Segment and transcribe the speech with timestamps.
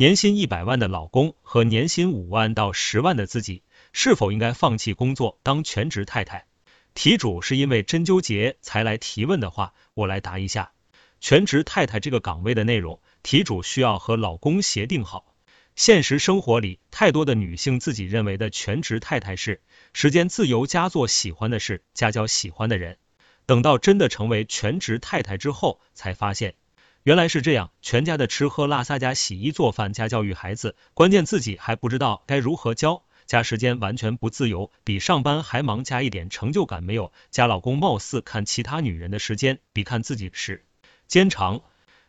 [0.00, 6.46] 年薪一百万的老公和年薪五万到十万的自己，是否应该放弃工作当全职太太？
[6.94, 10.72] 题主是因为真纠结才来提问的话，我来答一下。
[11.20, 15.34] 全职太太这个岗位的内容，题主需要和老公协定好。
[15.76, 19.60] 现实生活里，太多的女性自己认为的全职太太是
[19.92, 22.96] 时间自由加做喜欢的事，家教喜欢的人。
[23.44, 26.54] 等到真的成为全职太太之后，才发现。
[27.02, 40.66] 原来是这样，全家的吃喝拉撒加洗衣做饭加教育孩子，关键自己还不知道该如何教，加时间完全不自由，比上班还忙，加一点成就感没有，加老公貌似看其他女人的时间比看自己时
[41.06, 41.62] 间长。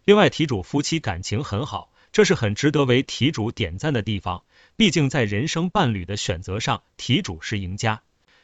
[0.03, 4.43] 另外，题主夫妻感情很好，这是很值得为题主点赞的地方，
[4.75, 8.01] 毕竟在人生伴侣的选择上，题主是赢家。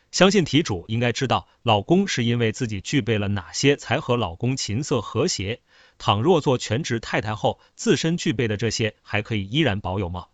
[0.10, 5.60] 相信题主应该知道，老公是因为自己具备了哪些才和老公琴瑟和谐。
[5.98, 10.28] 倘若做全职太太后，自身具备的这些还可以依然保有吗？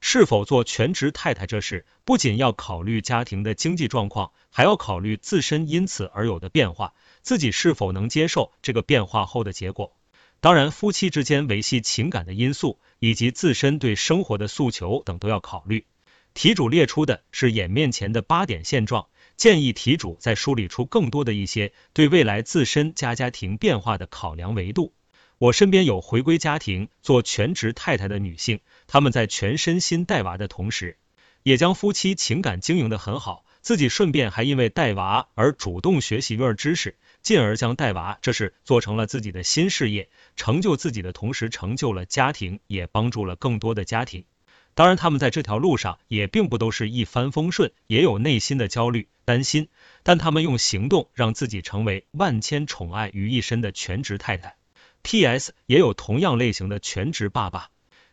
[0.00, 9.94] 是否做全职太太这事，不仅要考虑家庭的经济状况，还要考虑自身因此而有的变化，自己是否能接受这个变化后的结果？
[10.40, 15.84] 当然，夫妻之间维系情感的因素，以及自身对生活的诉求等都要考虑。
[16.32, 19.08] 题主列出的是眼面前的八点现状。
[19.36, 24.92] 建议题主再梳理出更多的一些对未来自身家家庭变化的考量维度。
[25.40, 30.98] 我身边有回归家庭做全职太太的女性，她们在全身心带娃的同时，
[31.42, 44.26] 也将夫妻情感经营的很好，自己顺便还因为带娃而主动学习育儿知识，进而将带娃这事做成了自己的新事业，成就自己的同时成就了家庭，也帮助了更多的家庭。
[44.74, 49.68] 当然，他们在这条路上也并不都是一帆风顺，也有内心的焦虑、担心。
[50.02, 54.56] 但他们用行动让自己成为万千宠爱于一身的全职太太。
[55.02, 55.52] P.S.
[55.66, 57.70] 也有同样类型的全职爸爸。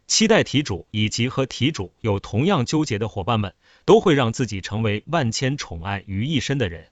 [0.07, 6.87] 期待题主以及和题主有同样纠结的伙伴们，都会让自己成为万千宠爱于一身的人。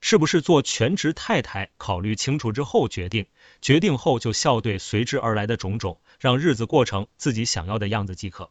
[0.00, 1.70] 是不是做全职太太？
[1.76, 3.26] 考虑清楚之后决定，
[3.60, 8.50] 决定后就笑对随之而来的种种，让日子过成自己想要的样子即可。